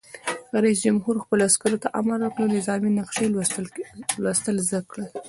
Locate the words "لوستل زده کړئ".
4.21-5.07